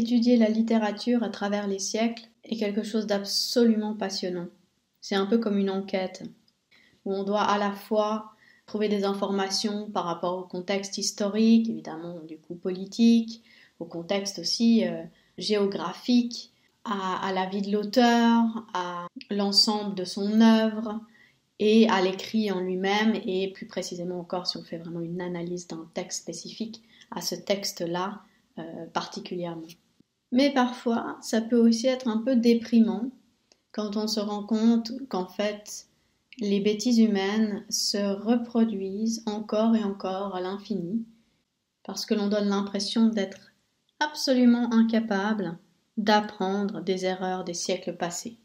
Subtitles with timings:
[0.00, 4.46] Étudier la littérature à travers les siècles est quelque chose d'absolument passionnant.
[5.02, 6.22] C'est un peu comme une enquête,
[7.04, 8.32] où on doit à la fois
[8.64, 13.42] trouver des informations par rapport au contexte historique, évidemment du coup politique,
[13.78, 15.02] au contexte aussi euh,
[15.36, 16.50] géographique,
[16.84, 18.42] à, la vie de l'auteur,
[18.72, 20.98] à l'ensemble de son œuvre
[21.58, 25.66] et à l'écrit en lui-même, et plus précisément encore si on fait vraiment une analyse
[25.66, 28.22] d'un texte spécifique, à ce texte-là
[28.58, 29.68] euh, particulièrement.
[30.32, 33.10] Mais parfois, ça peut aussi être un peu déprimant
[33.72, 35.86] quand on se rend compte qu'en fait,
[36.38, 41.04] les bêtises humaines se reproduisent encore et encore à l'infini,
[41.82, 43.52] parce que l'on donne l'impression d'être
[43.98, 45.58] absolument incapable
[45.96, 48.38] d'apprendre des erreurs des siècles passés.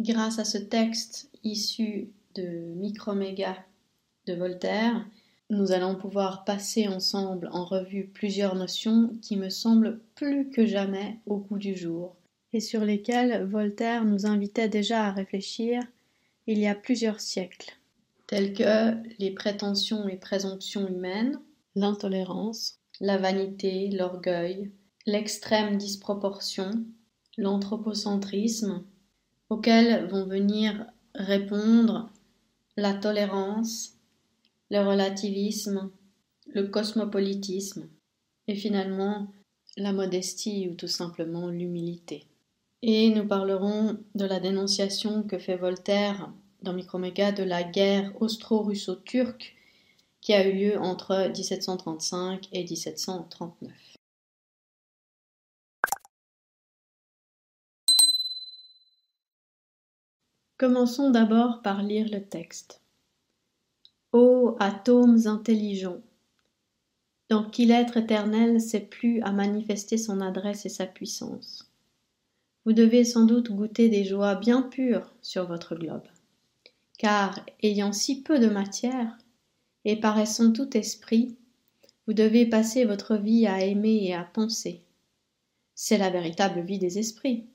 [0.00, 3.56] Grâce à ce texte issu de Microméga
[4.26, 5.04] de Voltaire,
[5.52, 11.18] nous allons pouvoir passer ensemble en revue plusieurs notions qui me semblent plus que jamais
[11.26, 12.16] au goût du jour,
[12.54, 15.82] et sur lesquelles Voltaire nous invitait déjà à réfléchir
[16.46, 17.76] il y a plusieurs siècles,
[18.26, 21.38] telles que les prétentions et présomptions humaines,
[21.74, 24.70] l'intolérance, la vanité, l'orgueil,
[25.04, 26.70] l'extrême disproportion,
[27.36, 28.84] l'anthropocentrisme,
[29.50, 32.10] auxquels vont venir répondre
[32.78, 33.98] la tolérance,
[34.72, 35.90] le relativisme,
[36.46, 37.90] le cosmopolitisme
[38.48, 39.30] et finalement
[39.76, 42.24] la modestie ou tout simplement l'humilité.
[42.80, 49.54] Et nous parlerons de la dénonciation que fait Voltaire dans Microméga de la guerre austro-russo-turque
[50.22, 53.72] qui a eu lieu entre 1735 et 1739.
[60.56, 62.82] Commençons d'abord par lire le texte.
[64.14, 66.02] Ô atomes intelligents,
[67.30, 71.72] dans qui l'être éternel s'est plus à manifester son adresse et sa puissance.
[72.66, 76.06] Vous devez sans doute goûter des joies bien pures sur votre globe,
[76.98, 79.16] car ayant si peu de matière,
[79.86, 81.34] et paraissant tout esprit,
[82.06, 84.82] vous devez passer votre vie à aimer et à penser.
[85.74, 87.46] C'est la véritable vie des esprits.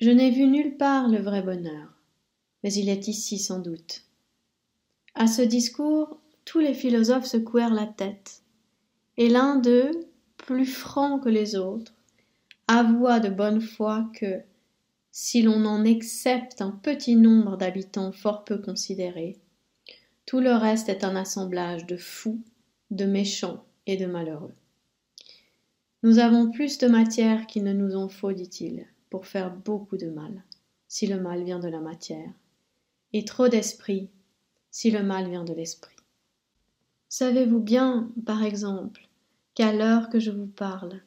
[0.00, 1.92] Je n'ai vu nulle part le vrai bonheur,
[2.64, 4.06] mais il est ici sans doute.
[5.20, 8.40] À ce discours, tous les philosophes secouèrent la tête,
[9.18, 9.90] et l'un d'eux,
[10.38, 11.92] plus franc que les autres,
[12.68, 14.40] avoua de bonne foi que,
[15.12, 19.36] si l'on en excepte un petit nombre d'habitants fort peu considérés,
[20.24, 22.40] tout le reste est un assemblage de fous,
[22.90, 24.54] de méchants et de malheureux.
[26.02, 30.08] Nous avons plus de matière qu'il ne nous en faut, dit-il, pour faire beaucoup de
[30.08, 30.44] mal,
[30.88, 32.32] si le mal vient de la matière,
[33.12, 34.08] et trop d'esprit
[34.70, 35.96] si le mal vient de l'esprit.
[37.08, 39.08] Savez-vous bien, par exemple,
[39.54, 41.00] qu'à l'heure que je vous parle,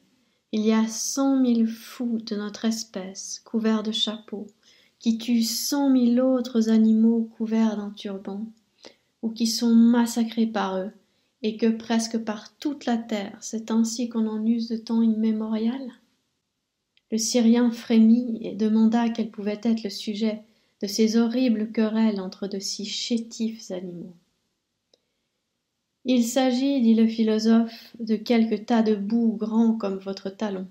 [0.52, 4.46] il y a cent mille fous de notre espèce couverts de chapeaux,
[4.98, 8.46] qui tuent cent mille autres animaux couverts d'un turban,
[9.22, 10.92] ou qui sont massacrés par eux,
[11.42, 15.90] et que presque par toute la terre c'est ainsi qu'on en use de temps immémorial?
[17.10, 20.42] Le Syrien frémit et demanda quel pouvait être le sujet
[20.84, 24.12] de ces horribles querelles entre de si chétifs animaux.
[26.04, 30.66] Il s'agit, dit le philosophe, de quelques tas de boue grands comme votre talon.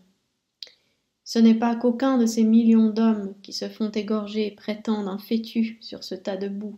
[1.23, 5.79] Ce n'est pas qu'aucun de ces millions d'hommes qui se font égorger prétendent un fétu
[5.81, 6.77] sur ce tas de boue.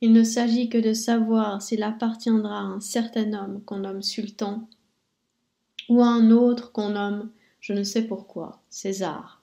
[0.00, 4.68] Il ne s'agit que de savoir s'il appartiendra à un certain homme qu'on nomme sultan,
[5.88, 9.35] ou à un autre qu'on nomme, je ne sais pourquoi, César.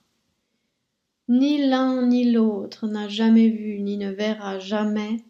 [1.29, 5.23] Ni l'un ni l'autre n'a jamais vu ni ne verra jamais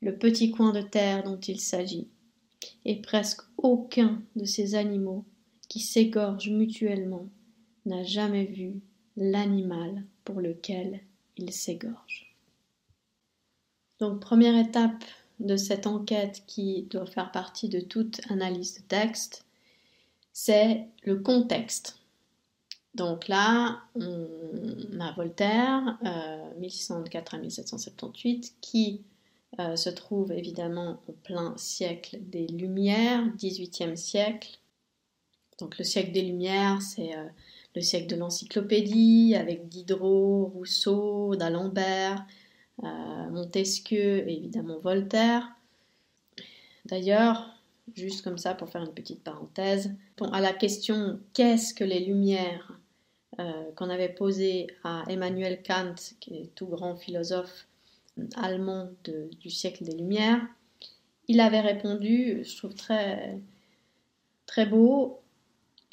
[0.00, 2.08] le petit coin de terre dont il s'agit,
[2.84, 5.24] et presque aucun de ces animaux
[5.68, 7.28] qui s'égorgent mutuellement
[7.84, 8.80] n'a jamais vu
[9.16, 11.00] l'animal pour lequel
[11.36, 12.34] il s'égorge.
[14.00, 15.04] Donc première étape
[15.40, 19.46] de cette enquête qui doit faire partie de toute analyse de texte,
[20.32, 21.98] c'est le contexte.
[22.96, 29.02] Donc là, on a Voltaire, euh, 1604 à 1778, qui
[29.60, 34.58] euh, se trouve évidemment au plein siècle des Lumières, 18e siècle.
[35.58, 37.26] Donc le siècle des Lumières, c'est euh,
[37.74, 42.24] le siècle de l'encyclopédie, avec Diderot, Rousseau, d'Alembert,
[42.82, 45.46] euh, Montesquieu et évidemment Voltaire.
[46.86, 47.62] D'ailleurs,
[47.94, 49.94] juste comme ça pour faire une petite parenthèse,
[50.32, 52.72] à la question qu'est-ce que les Lumières?
[53.38, 57.66] Euh, qu'on avait posé à Emmanuel Kant, qui est tout grand philosophe
[58.36, 58.88] allemand
[59.40, 60.40] du siècle des Lumières,
[61.28, 63.38] il avait répondu, je trouve très,
[64.46, 65.20] très beau,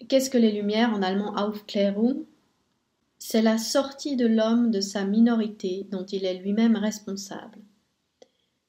[0.09, 0.91] Qu'est-ce que les Lumières?
[0.93, 2.25] en allemand Aufklärung?
[3.19, 7.59] C'est la sortie de l'homme de sa minorité dont il est lui-même responsable.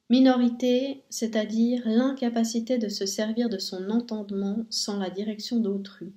[0.09, 6.13] Minorité, c'est-à-dire l'incapacité de se servir de son entendement sans la direction d'autrui.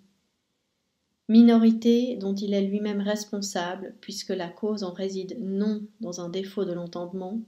[1.28, 6.64] Minorité dont il est lui-même responsable, puisque la cause en réside non dans un défaut
[6.64, 7.38] de l'entendement,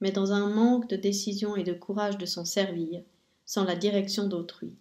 [0.00, 3.02] mais dans un manque de décision et de courage de s'en servir,
[3.46, 4.74] sans la direction d'autrui.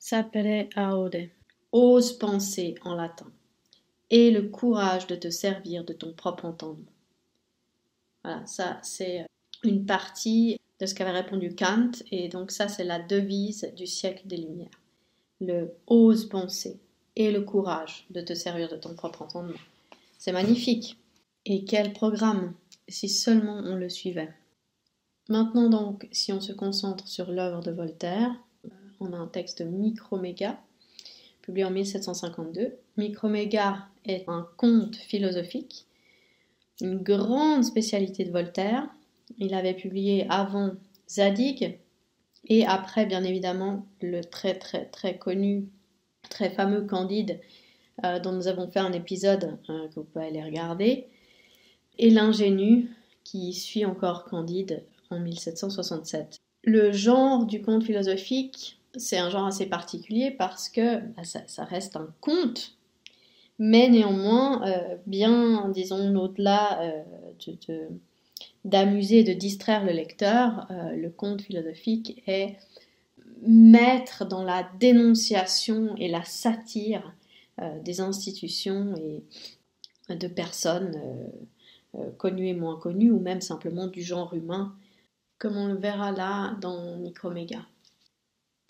[0.00, 1.28] Sapere aude.
[1.70, 3.30] Ose penser en latin.
[4.10, 6.92] Et le courage de te servir de ton propre entendement.
[8.24, 9.24] Voilà, ça c'est euh,
[9.62, 14.26] une partie de ce qu'avait répondu Kant, et donc ça c'est la devise du siècle
[14.26, 14.80] des Lumières.
[15.40, 16.80] Le ose penser
[17.16, 19.58] et le courage de te servir de ton propre entendement.
[20.18, 20.98] C'est magnifique.
[21.44, 22.54] Et quel programme,
[22.88, 24.32] si seulement on le suivait.
[25.28, 28.32] Maintenant donc, si on se concentre sur l'œuvre de Voltaire,
[28.64, 28.68] euh,
[29.00, 30.60] on a un texte Microméga,
[31.42, 32.76] publié en 1752.
[32.96, 35.86] Microméga est un conte philosophique,
[36.80, 38.88] une grande spécialité de Voltaire,
[39.38, 40.72] il avait publié avant
[41.08, 41.78] Zadig
[42.48, 45.68] et après, bien évidemment, le très très très connu,
[46.28, 47.40] très fameux Candide,
[48.04, 51.06] euh, dont nous avons fait un épisode euh, que vous pouvez aller regarder,
[51.98, 52.90] et l'ingénu
[53.24, 56.38] qui suit encore Candide en 1767.
[56.64, 61.96] Le genre du conte philosophique, c'est un genre assez particulier parce que bah, ça, reste
[61.96, 62.76] un conte,
[63.58, 66.80] mais néanmoins, euh, bien, disons, au-delà
[67.46, 67.88] de
[68.64, 72.56] d'amuser et de distraire le lecteur, le conte philosophique est
[73.42, 77.14] maître dans la dénonciation et la satire
[77.60, 78.94] euh, des institutions
[80.08, 80.92] et de personnes
[81.96, 84.74] euh, connues et moins connues, ou même simplement du genre humain,
[85.38, 87.64] comme on le verra là dans Microméga.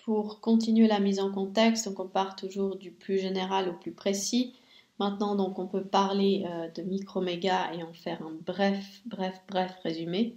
[0.04, 4.54] Pour continuer la mise en contexte, on part toujours du plus général au plus précis.
[4.98, 9.74] Maintenant, donc, on peut parler euh, de Microméga et en faire un bref, bref, bref
[9.82, 10.36] résumé.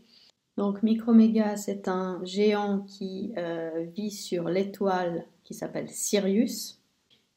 [0.59, 6.81] Donc, Microméga, c'est un géant qui euh, vit sur l'étoile qui s'appelle Sirius.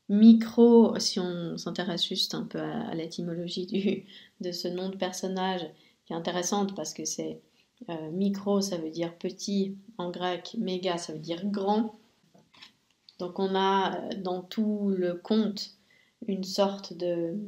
[0.09, 4.05] Micro, si on s'intéresse juste un peu à, l'étymologie
[4.41, 5.61] de ce nom de personnage,
[6.05, 7.41] qui est intéressante parce que c'est
[7.91, 11.95] euh, micro, ça veut dire petit en grec, méga, ça veut dire grand.
[13.21, 15.77] Donc, on a dans tout le conte
[16.27, 17.39] une sorte de,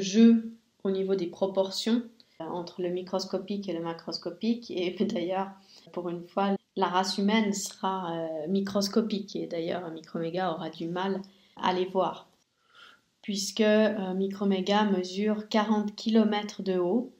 [0.00, 0.52] jeu
[0.84, 2.08] au niveau des proportions euh,
[2.50, 4.70] entre le microscopique et le macroscopique.
[4.70, 5.48] Et d'ailleurs,
[5.92, 9.36] pour une fois, la race humaine sera euh, microscopique.
[9.36, 11.22] Et d'ailleurs, Microméga aura du mal
[11.56, 12.28] à les voir.
[13.22, 17.12] Puisque euh, Microméga mesure 40 km de haut,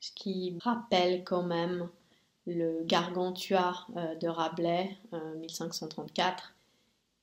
[0.00, 1.88] ce qui rappelle quand même
[2.46, 3.86] le Gargantua
[4.20, 6.54] de Rabelais, 1534,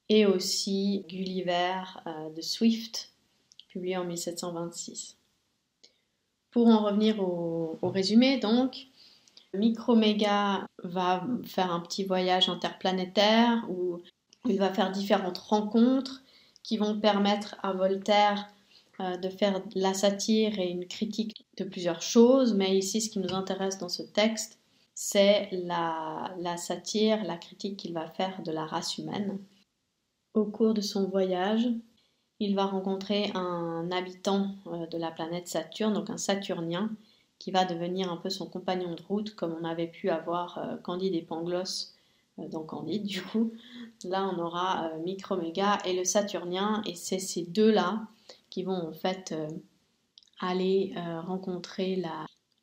[0.10, 3.14] et aussi Gulliver euh, de Swift,
[3.70, 5.19] publié en 1726.
[6.52, 8.88] Pour en revenir au, résumé, donc,
[9.54, 14.00] Microméga va faire un petit voyage interplanétaire où
[14.48, 16.22] il va faire différentes rencontres
[16.64, 18.48] qui vont permettre à Voltaire
[19.00, 23.20] euh, de faire la satire et une critique de plusieurs choses, mais ici ce qui
[23.20, 24.60] nous intéresse dans ce texte,
[24.94, 29.40] c'est la satire, la critique qu'il va faire de la race humaine.
[30.34, 31.70] Au cours de son voyage,
[32.40, 36.90] il va rencontrer un habitant euh, de la planète Saturne, donc un Saturnien,
[37.38, 40.78] qui va devenir un peu son compagnon de route, comme on avait pu avoir euh,
[40.78, 41.96] Candide et Pangloss
[42.40, 43.04] euh, dans Candide.
[43.08, 43.52] Du coup,
[44.06, 48.08] là, on aura Microméga et le Saturnien, et c'est ces deux-là
[48.50, 49.36] qui vont en fait
[50.40, 50.96] aller
[51.28, 52.02] rencontrer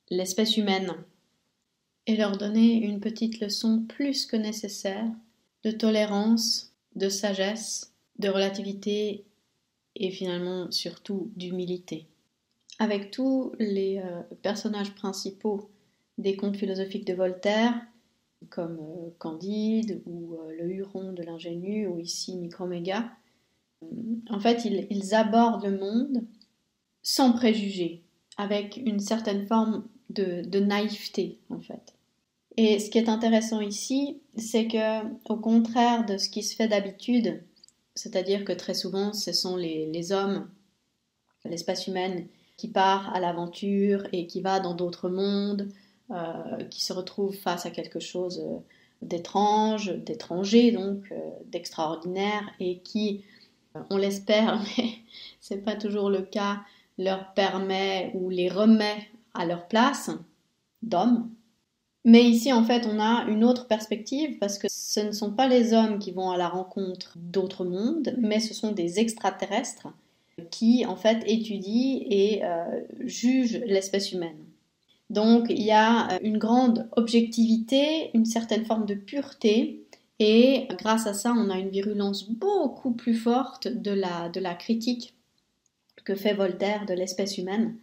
[0.09, 0.95] l'espèce humaine
[2.07, 5.05] et leur donner une petite leçon plus que nécessaire
[5.63, 9.26] de tolérance de sagesse, de relativité
[9.99, 12.07] et finalement surtout d'humilité.
[12.79, 15.69] Avec tous les euh, personnages principaux
[16.17, 17.73] des contes philosophiques de Voltaire,
[18.49, 23.11] comme euh, Candide ou euh, le Huron de l'ingénu ou ici Microméga,
[24.29, 26.23] en fait ils, abordent le monde
[27.03, 28.03] sans préjugés,
[28.37, 31.93] avec une certaine forme de, de naïveté en fait.
[32.57, 36.67] Et ce qui est intéressant ici, c'est que, au contraire de ce qui se fait
[36.67, 37.43] d'habitude,
[37.97, 40.47] c'est-à-dire que très souvent, ce sont les, hommes,
[41.45, 45.69] l'espèce humaine, qui part à l'aventure et qui va dans d'autres mondes,
[46.11, 48.59] euh, qui se retrouve face à quelque chose euh,
[49.01, 53.23] d'étrange, d'étranger, donc euh, d'extraordinaire, et qui,
[53.89, 54.89] on l'espère, mais
[55.41, 56.61] c'est pas toujours le cas,
[56.99, 60.11] leur permet ou les remet à leur place
[60.83, 61.31] d'hommes
[62.07, 65.45] Mais ici, en fait, on a une autre perspective parce que ce ne sont pas
[65.45, 69.89] les hommes qui vont à la rencontre d'autres mondes, mais ce sont des extraterrestres
[70.49, 74.37] qui, en fait, étudient et euh, jugent l'espèce humaine.
[75.09, 79.83] Donc, il y a euh, une grande objectivité, une certaine forme de pureté,
[80.19, 84.55] et grâce à ça, on a une virulence beaucoup plus forte de la, de la
[84.55, 85.13] critique
[86.05, 87.75] que fait Voltaire de l'espèce humaine.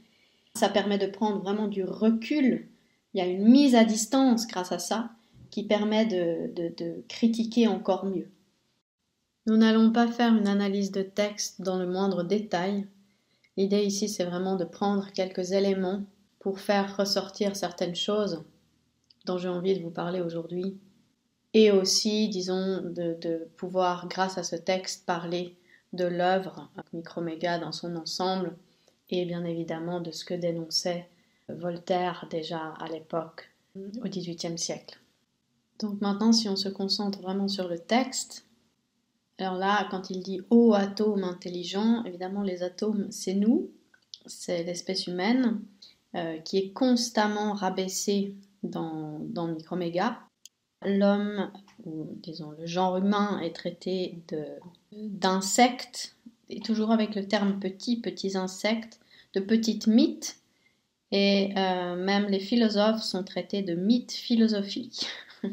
[0.55, 2.69] Ça permet de prendre vraiment du recul
[3.15, 5.11] il y a une mise à distance grâce à ça
[5.51, 8.29] qui permet de, critiquer encore mieux.
[9.47, 12.89] Nous n'allons pas faire une analyse de texte dans le moindre détail.
[13.57, 16.03] L'idée ici, c'est vraiment de prendre quelques éléments
[16.41, 18.43] pour faire ressortir certaines choses
[19.27, 20.77] dont j'ai envie de vous parler aujourd'hui.
[21.53, 25.57] Et aussi, disons, de, de, pouvoir, grâce à ce texte, parler
[25.93, 28.57] de l'œuvre Microméga dans son ensemble
[29.11, 31.09] et bien évidemment de ce que dénonçait
[31.49, 34.99] Voltaire déjà à l'époque, au XVIIIe siècle.
[35.81, 38.47] Donc maintenant, si on se concentre vraiment sur le texte,
[39.39, 43.71] alors là, quand il dit ô atome intelligent, évidemment, les atomes, c'est nous,
[44.27, 45.61] c'est l'espèce humaine
[46.15, 50.21] euh, qui est constamment rabaissée dans, dans Microméga.
[50.85, 51.51] L'homme,
[51.85, 54.19] ou disons le genre humain, est traité
[54.93, 56.15] d'insectes,
[56.49, 59.01] et toujours avec le terme petit, petits insectes,
[59.33, 60.41] de petites mythes,
[61.17, 65.07] et euh, même les philosophes sont traités de mythes philosophiques.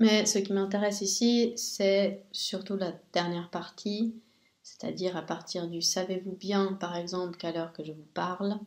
[0.00, 4.12] Mais ce qui m'intéresse ici, c'est surtout la dernière partie,
[4.64, 8.58] c'est-à-dire à partir du savez-vous bien, par exemple, qu'à l'heure que je vous parle.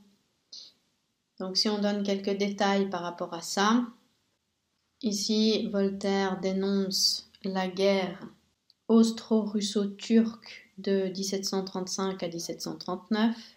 [1.38, 3.86] Donc si on donne quelques détails par rapport à ça,
[5.02, 8.22] ici Voltaire dénonce la guerre
[8.88, 13.57] austro-russo-turque de 1735 à 1739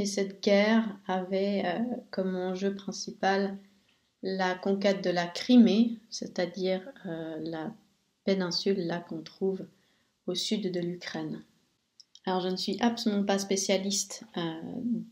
[0.00, 1.78] et cette guerre avait euh,
[2.10, 3.58] comme enjeu principal
[4.22, 7.70] la conquête de la Crimée, c'est-à-dire euh, la
[8.24, 9.66] péninsule là qu'on trouve
[10.26, 11.42] au sud de l'Ukraine.
[12.24, 14.40] Alors je ne suis absolument pas spécialiste euh,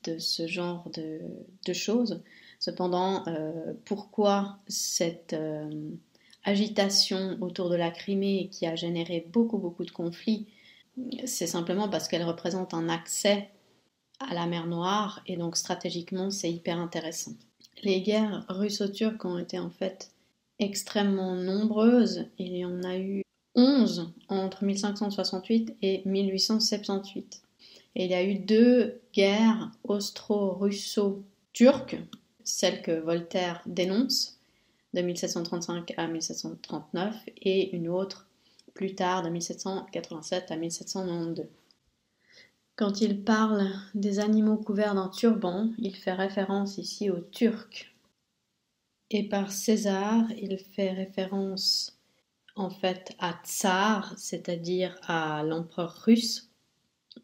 [0.05, 2.23] de ce genre de, choses.
[2.59, 3.25] Cependant,
[3.85, 5.37] pourquoi cette
[6.45, 10.47] agitation autour de la Crimée qui a généré beaucoup beaucoup de conflits,
[11.27, 13.51] c'est simplement parce qu'elle représente un accès
[14.21, 17.33] à la mer Noire et donc stratégiquement c'est hyper intéressant.
[17.83, 20.13] Les guerres russo-turques ont été en fait
[20.59, 22.27] extrêmement nombreuses.
[22.39, 23.23] Il y en a eu
[23.55, 27.43] 11 entre 1568 et 1878.
[27.97, 31.99] Et il y a eu deux guerres austro-russo-turques,
[32.45, 34.39] celle que Voltaire dénonce,
[34.95, 38.27] de 1735 à 1739, et une autre
[38.75, 41.47] plus tard, de 1787 à 1792.
[42.79, 47.93] Quand il parle des animaux couverts d'un turban, il fait référence ici aux Turcs.
[49.11, 51.99] Et par César, il fait référence
[52.55, 56.53] en fait à Tsar, c'est-à-dire à l'empereur russe,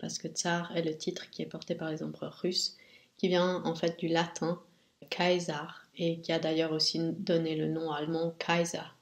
[0.00, 2.76] parce que Tsar est le titre qui est porté par les empereurs russes,
[3.16, 4.60] qui vient en fait du latin
[5.08, 8.93] Kaiser, et qui a d'ailleurs aussi donné le nom allemand Kaiser.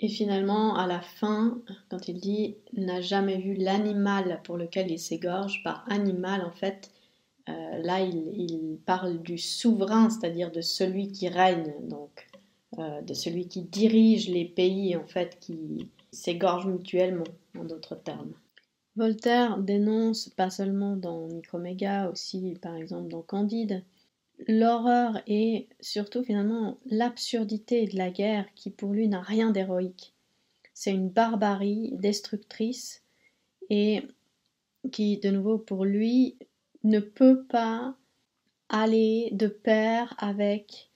[0.00, 4.98] Et finalement, à la fin, quand il dit n'a jamais vu l'animal pour lequel il
[4.98, 6.90] s'égorge, par animal, en fait,
[7.48, 12.28] euh, là, il, parle du souverain, c'est-à-dire de celui qui règne, donc
[12.78, 17.24] euh, de celui qui dirige les pays, en fait, qui s'égorgent mutuellement,
[17.58, 18.32] en d'autres termes.
[18.96, 23.84] Voltaire dénonce, pas seulement dans Microméga, aussi par exemple dans Candide,
[24.46, 30.14] l'horreur et surtout finalement l'absurdité de la guerre qui pour lui n'a rien d'héroïque.
[30.74, 33.02] C'est une barbarie destructrice
[33.70, 34.02] et
[34.92, 36.36] qui de nouveau pour lui
[36.84, 37.96] ne peut pas
[38.68, 40.90] aller de pair avec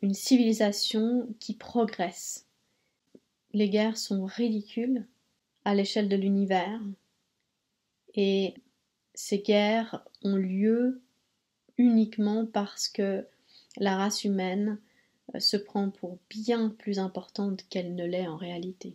[0.00, 2.46] une civilisation qui progresse.
[3.52, 5.06] Les guerres sont ridicules
[5.64, 6.80] à l'échelle de l'univers
[8.14, 8.54] et
[9.14, 11.01] ces guerres ont lieu
[11.82, 13.26] uniquement parce que
[13.76, 14.78] la race humaine
[15.34, 18.94] euh, se prend pour bien plus importante qu'elle ne l'est en réalité.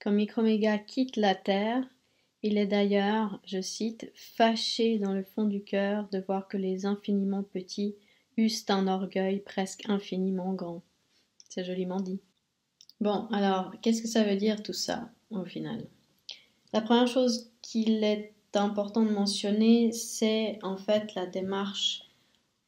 [0.00, 1.84] Quand Microméga quitte la Terre,
[2.44, 6.86] il est d'ailleurs, je cite, fâché dans le fond du cœur de voir que les
[6.86, 7.96] infiniment petits
[8.36, 10.82] eussent un orgueil presque infiniment grand.
[11.48, 12.20] C'est joliment dit.
[13.00, 15.86] Bon, alors, qu'est-ce que ça veut dire tout ça, au final?
[16.72, 22.11] La première chose qu'il est important de mentionner, c'est en fait la démarche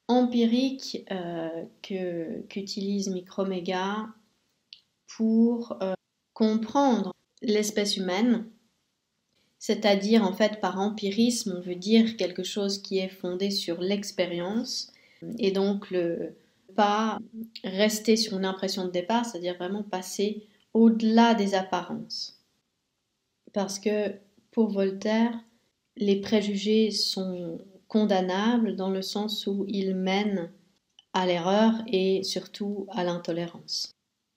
[0.09, 4.07] empirique euh, qu'utilise Microméga
[5.17, 5.95] pour euh,
[6.33, 8.47] comprendre l'espèce humaine,
[9.59, 14.93] c'est-à-dire en fait par empirisme, on veut dire quelque chose qui est fondé sur l'expérience,
[15.39, 16.37] et donc le,
[16.75, 17.19] pas
[17.63, 22.41] rester sur une impression de départ, c'est-à-dire vraiment passer au-delà des apparences.
[23.53, 24.13] Parce que
[24.51, 25.33] pour Voltaire,
[25.97, 27.59] les préjugés sont
[27.95, 30.51] condamnables dans le sens où ils mènent
[31.13, 33.93] à l'erreur et surtout à l'intolérance.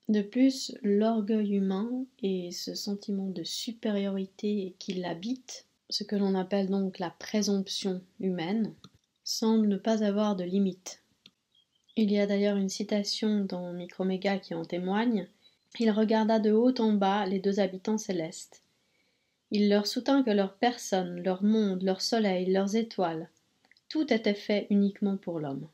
[0.10, 6.70] De plus, l'orgueil humain et ce sentiment de supériorité qui l'habite, ce que l'on appelle
[6.70, 8.76] donc la présomption humaine,
[9.24, 11.02] semble ne pas avoir de limite.
[11.96, 15.28] Il y a d'ailleurs une citation dans Microméga qui en témoigne.
[15.80, 18.62] Il regarda de haut en bas les deux habitants célestes.
[19.50, 23.32] Il leur soutint que leur personne, leur monde, leur soleil, leurs étoiles,
[23.90, 25.68] tout était fait uniquement pour l'homme.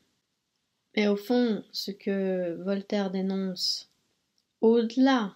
[0.96, 3.90] Mais au fond, ce que Voltaire dénonce,
[4.60, 5.34] au-delà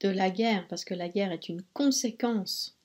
[0.00, 2.76] de la guerre, parce que la guerre est une conséquence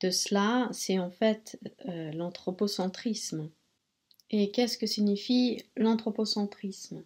[0.00, 3.50] de cela, c'est en fait euh, l'anthropocentrisme.
[4.30, 7.04] Et qu'est-ce que signifie l'anthropocentrisme?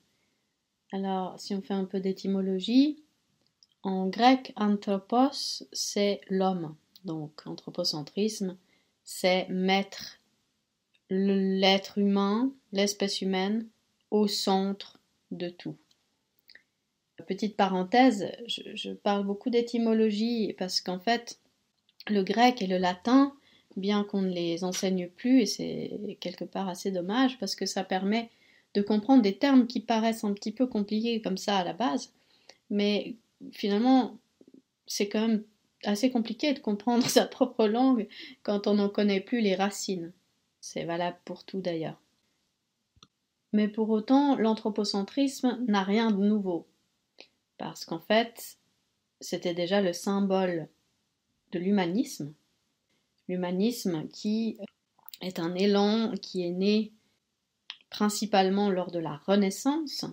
[0.93, 3.03] Alors, si on fait un peu d'étymologie,
[3.83, 6.75] en grec, anthropos, c'est l'homme.
[7.05, 8.57] Donc, anthropocentrisme,
[9.05, 10.19] c'est mettre
[11.11, 13.67] l'être humain, l'espèce humaine,
[14.11, 14.99] au centre
[15.31, 15.77] de tout.
[17.27, 21.41] Petite parenthèse, je, parle beaucoup d'étymologie parce qu'en fait,
[22.09, 23.35] le grec et le latin
[23.77, 27.85] bien qu'on ne les enseigne plus, et c'est quelque part assez dommage parce que ça
[27.85, 28.31] permet
[28.75, 32.13] de comprendre des termes qui paraissent un petit peu compliqués comme ça à la base,
[32.71, 33.17] mais
[33.53, 34.19] finalement
[34.87, 35.45] c'est quand même
[35.85, 38.09] assez compliqué de comprendre sa propre langue
[38.43, 40.13] quand on n'en connaît plus les racines.
[40.71, 41.99] C'est valable pour tout d'ailleurs.
[43.55, 46.69] Mais pour autant, l'anthropocentrisme n'a rien de nouveau,
[47.57, 48.59] parce qu'en fait,
[49.19, 50.69] c'était déjà le symbole
[51.53, 52.35] de l'humanisme,
[53.29, 54.59] l'humanisme qui
[55.23, 56.93] est un élan qui est né
[57.89, 60.05] principalement lors de la Renaissance,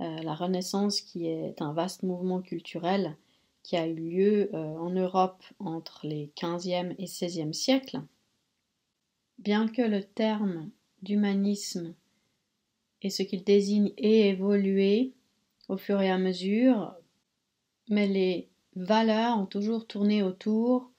[0.00, 3.14] euh, la Renaissance qui est un vaste mouvement culturel
[3.62, 8.00] qui a eu lieu euh, en Europe entre les 15e et 16e siècles.
[9.38, 10.70] Bien que le terme
[11.02, 11.94] d'humanisme
[13.02, 15.12] et ce qu'il désigne ait évolué
[15.68, 16.94] au fur et à mesure,
[17.88, 20.90] mais les valeurs ont toujours tourné autour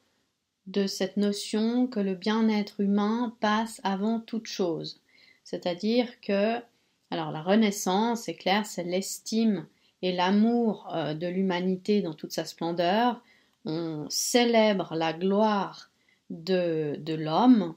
[0.68, 5.02] de cette notion que le bien-être humain passe avant toute chose.
[5.44, 6.60] C'est-à-dire que,
[7.10, 9.66] alors la Renaissance, c'est clair, c'est l'estime
[10.02, 13.22] et l'amour euh, de l'humanité dans toute sa splendeur.
[13.66, 15.90] On célèbre la gloire
[16.30, 17.76] de, de l'homme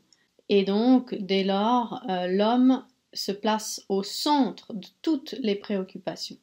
[0.51, 6.39] et donc dès lors, euh, l'homme se place au centre de toutes les préoccupations.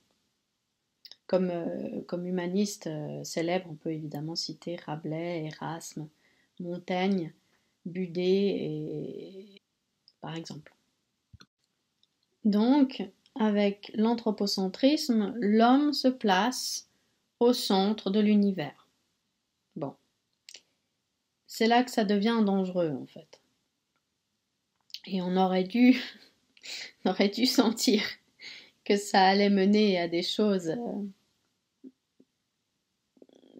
[1.27, 2.89] Comme, euh, comme humaniste
[3.23, 6.07] célèbre, on peut évidemment citer Rabelais, Erasme,
[6.59, 7.33] Montaigne,
[7.85, 9.61] Budet, et...
[10.21, 10.73] par exemple.
[12.45, 13.03] Donc,
[13.35, 16.89] avec l'anthropocentrisme, l'homme se place
[17.41, 18.87] au centre de l'univers.
[19.75, 19.95] Bon.
[21.45, 23.41] C'est là que ça devient dangereux, en fait.
[25.09, 25.99] Et on aurait dû,
[27.05, 28.03] aurait dû sentir
[28.83, 31.89] que ça allait mener à des choses euh,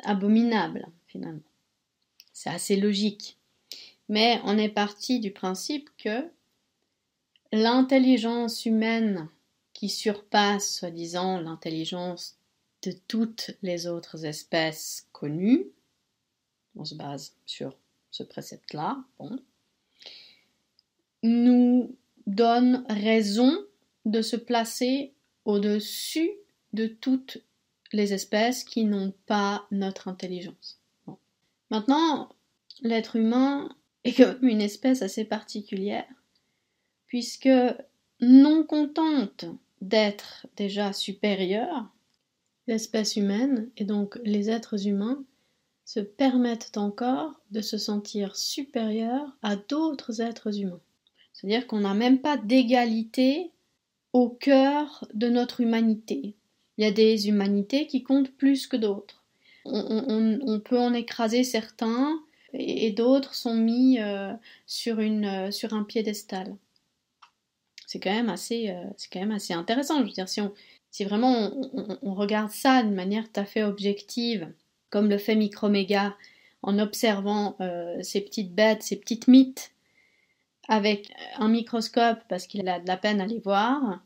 [0.03, 1.41] abominables, finalement.
[2.33, 3.38] C'est assez logique.
[4.10, 6.29] Mais on est parti du principe que
[7.51, 9.29] l'intelligence humaine
[9.73, 12.38] qui surpasse, soi-disant, l'intelligence
[12.83, 15.65] de toutes les autres espèces connues,
[16.75, 17.77] on se base sur
[18.12, 19.39] ce précepte-là, bon,
[21.23, 23.58] nous donne raison
[24.06, 25.13] de se placer
[25.45, 26.32] au-dessus
[26.73, 27.39] de toutes
[27.93, 30.80] les espèces qui n'ont pas notre intelligence.
[31.69, 32.30] Maintenant,
[32.82, 33.69] l'être humain
[34.03, 36.08] est comme une espèce assez particulière,
[37.08, 37.49] puisque
[38.19, 39.45] non contente
[39.82, 41.86] d'être déjà supérieure,
[42.67, 45.23] l'espèce humaine, et donc les êtres humains,
[45.86, 50.82] se permettent encore de se sentir supérieurs à d'autres êtres humains.
[51.38, 53.52] C'est-à-dire qu'on n'a même pas d'égalité
[54.12, 56.36] au cœur de notre humanité.
[56.78, 59.23] Il y a des humanités qui comptent plus que d'autres
[59.69, 62.19] on, peut en écraser certains
[62.54, 64.32] et, d'autres sont mis euh,
[64.88, 66.56] euh, sur un piédestal.
[67.86, 70.00] C'est quand, même assez, euh, c'est quand assez intéressant.
[70.00, 71.52] Je veux dire, si, vraiment
[72.02, 74.52] on, regarde ça d'une manière tout à fait objective,
[74.89, 76.15] comme le fait Microméga,
[76.63, 77.56] en observant
[78.02, 79.71] ces petites bêtes, ces petites mythes,
[80.67, 84.01] avec un microscope parce qu'il a de la peine à les voir,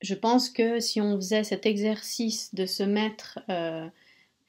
[0.00, 3.40] je pense que si on faisait cet exercice de se mettre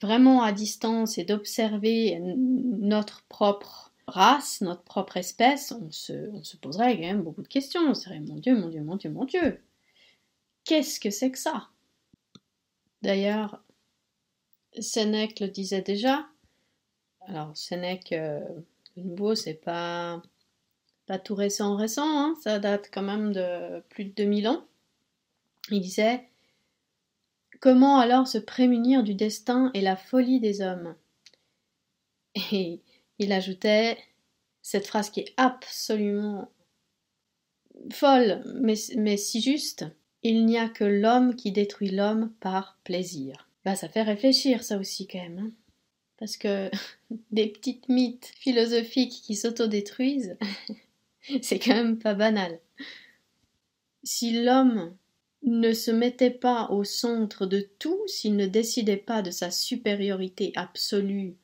[0.00, 7.06] vraiment à distance et d'observer notre propre race, notre propre espèce, on se, poserait quand
[7.06, 7.82] même beaucoup de questions.
[7.88, 9.60] On serait mon Dieu, mon Dieu, mon Dieu, mon Dieu.
[10.64, 11.68] qu'est-ce que c'est que ça?
[13.02, 13.62] D'ailleurs,
[14.78, 16.26] Sénèque le disait déjà.
[17.22, 18.40] Alors, Sénèque, euh,
[18.96, 20.22] de nouveau, c'est pas,
[21.10, 24.64] pas tout récent, récent, hein, ça date quand même de plus de 2000 ans.
[25.72, 26.28] Il disait
[27.58, 30.94] Comment alors se prémunir du destin et la folie des hommes?
[32.52, 32.80] Et
[33.18, 33.98] il ajoutait
[34.62, 36.52] cette phrase qui est absolument
[37.90, 39.86] folle, mais, mais si juste
[40.22, 43.48] il n'y a que l'homme qui détruit l'homme par plaisir.
[43.64, 45.38] Bah, ça fait réfléchir, ça aussi, quand même.
[45.40, 45.50] Hein.
[46.20, 46.70] Parce que
[47.32, 50.36] des petites mythes philosophiques qui s'autodétruisent,
[51.42, 52.60] c'est quand même pas banal.
[54.02, 54.96] Si l'homme
[55.42, 60.52] ne se mettait pas au centre de tout, s'il ne décidait pas de sa supériorité
[60.54, 61.34] absolue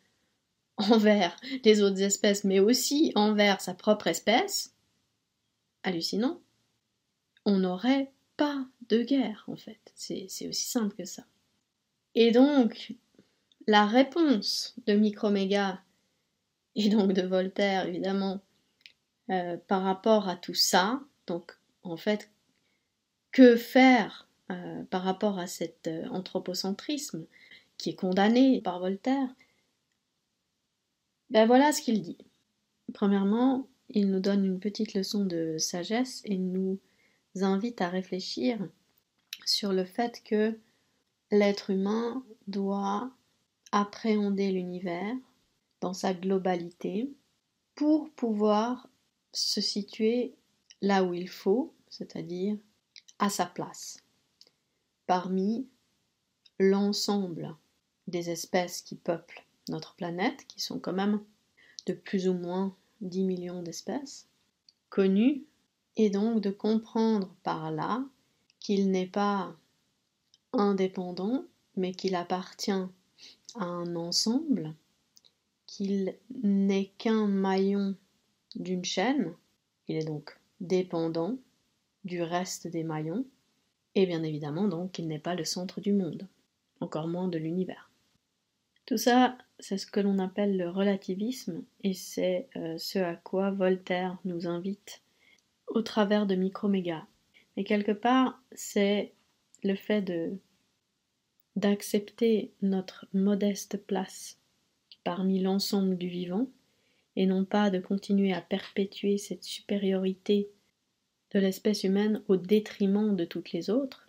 [0.76, 4.74] envers les autres espèces, mais aussi envers sa propre espèce,
[5.82, 6.40] hallucinant,
[7.44, 9.80] on n'aurait pas de guerre, en fait.
[9.94, 11.24] C'est aussi simple que ça.
[12.14, 12.94] Et donc,
[13.66, 15.80] la réponse de Microméga,
[16.74, 18.40] et donc de Voltaire, évidemment,
[19.30, 22.30] euh, par rapport à tout ça, donc, en fait,
[23.32, 27.26] que faire euh, par rapport à cet euh, anthropocentrisme
[27.76, 29.28] qui est condamné par Voltaire?
[31.30, 32.18] Ben voilà ce qu'il dit.
[32.94, 36.78] Premièrement, il nous donne une petite leçon de sagesse et nous
[37.34, 38.58] invite à réfléchir
[39.44, 40.58] sur le fait que
[41.30, 43.10] l'être humain doit
[43.72, 45.14] appréhender l'univers
[45.80, 47.12] dans sa globalité
[47.74, 48.88] pour pouvoir
[49.36, 50.34] se situer
[50.80, 52.56] là où il faut, c'est-à-dire
[53.18, 53.98] à sa place,
[55.06, 55.66] parmi
[56.58, 57.54] l'ensemble
[58.06, 61.20] des espèces qui peuplent notre planète, qui sont quand même
[61.86, 64.26] de plus ou moins 10 millions d'espèces,
[64.88, 65.44] connues
[65.96, 68.04] et donc de comprendre par là
[68.58, 69.54] qu'il n'est pas
[70.52, 71.44] indépendant,
[71.76, 74.74] mais qu'il appartient à un ensemble,
[75.66, 77.96] qu'il n'est qu'un maillon
[78.56, 79.34] d'une chaîne,
[79.88, 81.38] il est donc dépendant
[82.04, 83.24] du reste des maillons,
[83.94, 86.26] et bien évidemment donc qu'il n'est pas le centre du monde,
[86.80, 87.90] encore moins de l'univers.
[88.86, 93.50] Tout ça, c'est ce que l'on appelle le relativisme, et c'est euh, ce à quoi
[93.50, 95.02] Voltaire nous invite
[95.66, 97.04] au travers de micromégas.
[97.56, 99.12] Et quelque part, c'est
[99.64, 100.38] le fait de
[101.56, 104.38] d'accepter notre modeste place
[105.04, 106.48] parmi l'ensemble du vivant,
[107.16, 110.50] et non pas de continuer à perpétuer cette supériorité
[111.32, 114.08] de l'espèce humaine au détriment de toutes les autres,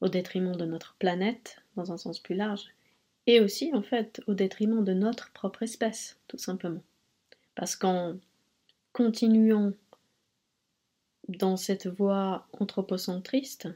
[0.00, 2.66] au détriment de notre planète, dans un sens plus large,
[3.26, 6.82] et aussi en fait au détriment de notre propre espèce, tout simplement.
[7.54, 8.16] Parce qu'en
[8.92, 9.72] continuant
[11.28, 13.68] dans cette voie anthropocentriste,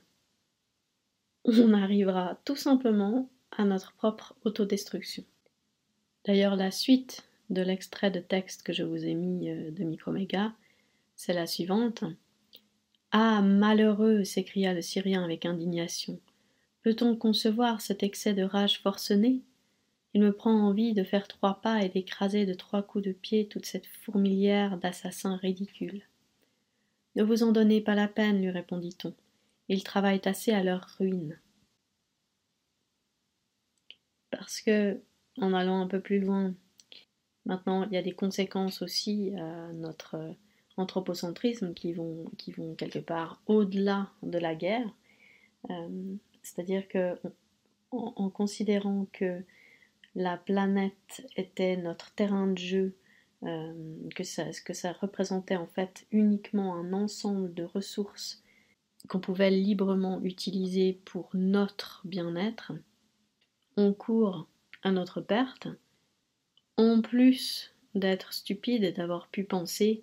[1.45, 5.25] on arrivera tout simplement à notre propre autodestruction.
[6.25, 10.53] D'ailleurs, la suite de l'extrait de texte que je vous ai mis euh, de Microméga,
[11.17, 12.05] c'est la suivante.
[13.13, 16.21] Ah, malheureux s'écria le Syrien avec indignation.
[16.83, 19.43] Peut-on concevoir cet excès de rage forcené?
[20.15, 23.47] Il me prend envie de faire trois pas et d'écraser de trois coups de pied
[23.47, 26.03] toute cette fourmilière d'assassins ridicules.
[27.17, 29.15] Ne vous en donnez pas la peine, lui répondit-on.
[29.69, 31.39] Ils travaillent assez à leur ruine.
[34.31, 35.01] Parce que,
[35.37, 36.55] en allant un peu plus loin,
[37.51, 40.17] maintenant il y a des conséquences aussi à notre
[40.77, 44.89] anthropocentrisme qui vont, qui vont quelque part au-delà de la guerre.
[45.69, 47.19] Euh, c'est-à-dire que
[47.91, 49.43] en, considérant que
[50.15, 52.95] la planète était notre terrain de jeu
[53.43, 53.73] euh,
[54.15, 58.43] que, ça, que ça représentait en fait uniquement un ensemble de ressources
[59.09, 62.73] qu'on pouvait librement utiliser pour notre bien-être,
[63.77, 64.47] on court
[64.83, 65.69] à notre perte,
[66.81, 70.03] en plus d'être stupide et d'avoir pu penser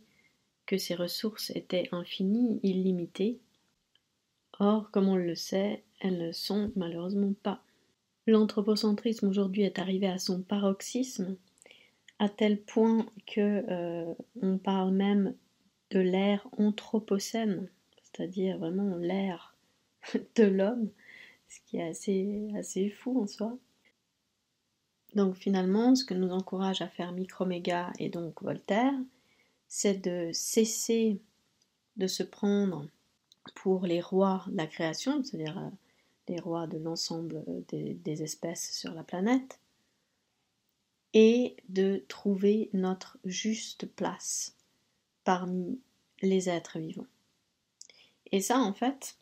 [0.65, 3.39] que ces ressources étaient infinies, illimitées.
[4.59, 7.63] Or, comme on le sait, elles ne sont malheureusement pas.
[8.25, 11.37] L'anthropocentrisme aujourd'hui est arrivé à son paroxysme
[12.19, 15.35] à tel point que euh, on parle même
[15.91, 17.69] de l'ère anthropocène,
[18.03, 19.55] c'est-à-dire vraiment l'ère
[20.35, 20.89] de l'homme,
[21.47, 23.57] ce qui est assez, assez fou en soi.
[25.17, 28.93] Donc finalement, ce que nous encourage à faire Microméga et donc Voltaire,
[29.67, 31.19] c'est de cesser
[31.95, 32.87] de se prendre
[33.55, 35.69] pour les rois de la création, c'est-à-dire euh,
[36.27, 39.59] les rois de l'ensemble des espèces sur la planète,
[41.15, 44.55] et de trouver notre juste place
[45.23, 45.79] parmi
[46.21, 47.07] les êtres vivants.
[48.31, 49.17] Et ça, en fait,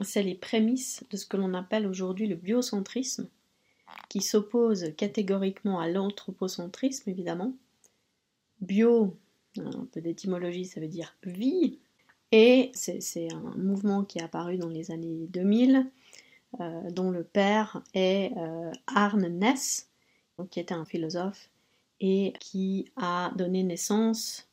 [0.00, 3.28] c'est les prémices de ce que l'on appelle aujourd'hui le biocentrisme,
[4.08, 7.54] qui s'oppose catégoriquement à l'anthropocentrisme, évidemment.
[8.60, 9.16] Bio,
[9.58, 11.78] un peu d'étymologie, ça veut dire vie,
[12.36, 15.88] et c'est un mouvement qui est apparu dans les années 2000,
[16.60, 19.88] euh, dont le père est euh, Arne Ness,
[20.50, 21.48] qui était un philosophe
[22.00, 24.48] et qui a donné naissance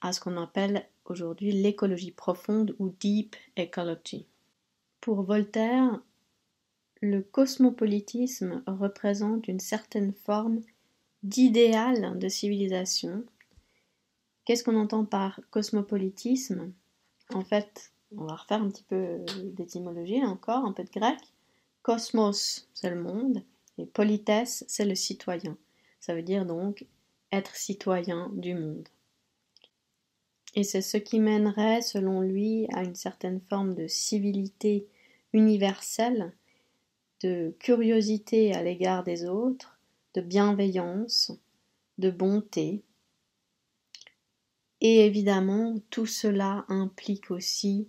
[0.00, 4.26] à ce qu'on appelle aujourd'hui l'écologie profonde ou deep ecology.
[5.00, 6.00] Pour Voltaire,
[7.10, 10.60] le cosmopolitisme représente une certaine forme
[11.22, 13.24] d'idéal de civilisation.
[14.44, 16.72] Qu'est-ce qu'on entend par cosmopolitisme?
[17.32, 21.18] En fait, on va refaire un petit peu d'étymologie encore, un peu de grec.
[21.82, 23.42] Cosmos, c'est le monde,
[23.78, 25.56] et politesse, c'est le citoyen.
[26.00, 26.86] Ça veut dire donc
[27.30, 28.88] être citoyen du monde.
[30.54, 34.88] Et c'est ce qui mènerait, selon lui, à une certaine forme de civilité
[35.32, 36.32] universelle,
[37.22, 39.78] de curiosité à l'égard des autres,
[40.14, 41.32] de bienveillance,
[41.98, 42.82] de bonté.
[44.80, 47.88] Et évidemment, tout cela implique aussi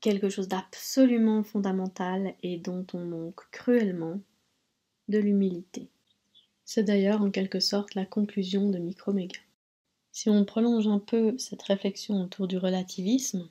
[0.00, 4.20] quelque chose d'absolument fondamental et dont on manque cruellement,
[5.08, 5.90] de l'humilité.
[6.64, 9.40] C'est d'ailleurs en quelque sorte la conclusion de Microméga.
[10.12, 13.48] Si on prolonge un peu cette réflexion autour du relativisme,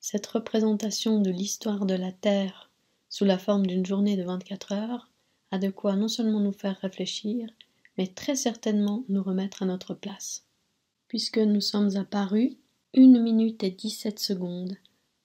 [0.00, 2.69] cette représentation de l'histoire de la Terre
[3.10, 5.10] sous la forme d'une journée de 24 heures
[5.50, 7.50] a de quoi non seulement nous faire réfléchir,
[7.98, 10.44] mais très certainement nous remettre à notre place,
[11.08, 12.52] puisque nous sommes apparus
[12.94, 14.76] une minute et dix-sept secondes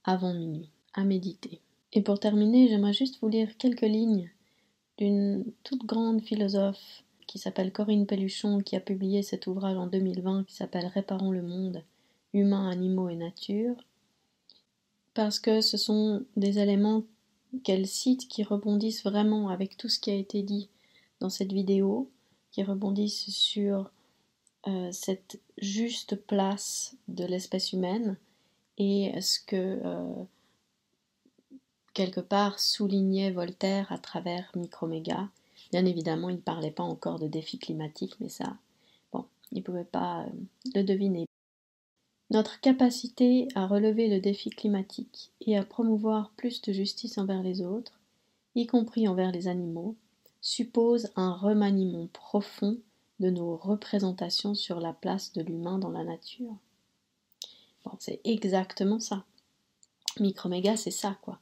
[0.04, 1.62] avant minuit, à méditer.
[1.94, 4.30] Et pour terminer, j'aimerais juste vous lire quelques lignes
[4.98, 10.46] d'une toute grande philosophe qui s'appelle Corinne Pelluchon, qui a publié cet ouvrage en 2020
[10.46, 11.84] qui s'appelle Réparons le monde,
[12.34, 13.76] humains, animaux et nature,
[15.14, 17.04] parce que ce sont des éléments
[17.64, 20.70] qu'elle cite qui rebondissent vraiment avec tout ce qui a été dit
[21.20, 22.10] dans cette vidéo,
[22.52, 23.92] qui rebondissent sur
[24.68, 28.18] euh, cette juste place de l'espèce humaine
[28.78, 30.24] et ce que euh,
[31.94, 35.30] quelque part soulignait Voltaire à travers Microméga.
[35.72, 38.58] Bien évidemment, il ne parlait pas encore de défi climatique, mais ça,
[39.12, 40.30] bon, il ne pouvait pas euh,
[40.76, 41.25] le deviner.
[42.32, 47.62] Notre capacité à relever le défi climatique et à promouvoir plus de justice envers les
[47.62, 48.00] autres,
[48.56, 49.96] y compris envers les animaux,
[50.42, 52.78] suppose un remaniement profond
[53.20, 56.56] de nos représentations sur la place de l'humain dans la nature.
[58.00, 59.24] C'est exactement ça.
[60.20, 61.40] Microméga, c'est ça, quoi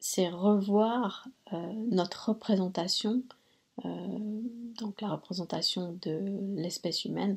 [0.00, 3.22] c'est revoir euh, notre représentation,
[3.84, 4.18] euh,
[4.78, 6.20] donc la représentation de
[6.56, 7.36] l'espèce humaine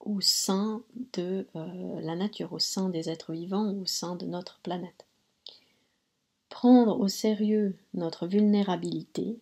[0.00, 0.82] au sein
[1.12, 5.06] de euh, la nature, au sein des êtres vivants, au sein de notre planète.
[6.48, 9.38] Prendre au sérieux notre vulnérabilité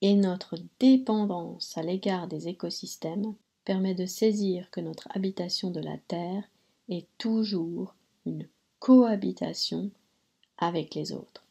[0.00, 5.96] et notre dépendance à l'égard des écosystèmes permet de saisir que notre habitation de la
[6.08, 6.44] Terre
[6.88, 7.94] est toujours
[8.26, 8.46] une
[8.78, 9.90] cohabitation
[10.58, 11.44] avec les autres.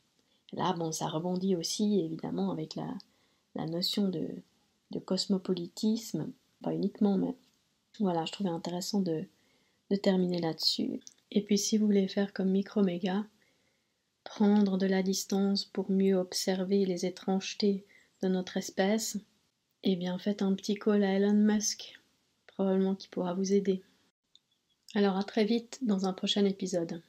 [0.52, 4.28] Là, bon, ça rebondit aussi évidemment avec la, notion de,
[4.92, 7.36] de, cosmopolitisme, pas uniquement, mais
[8.00, 9.26] voilà, je trouvais intéressant de,
[10.02, 11.02] terminer là-dessus.
[11.30, 13.26] Et puis si vous voulez faire comme Microméga,
[14.24, 17.86] prendre de la distance pour mieux observer les étrangetés
[18.24, 19.18] de notre espèce,
[19.84, 22.00] eh bien faites un petit call à Elon Musk,
[22.48, 23.84] probablement qui pourra vous aider.
[24.96, 27.04] Alors à très vite dans un prochain épisode.